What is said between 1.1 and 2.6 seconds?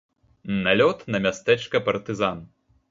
на мястэчка партызан.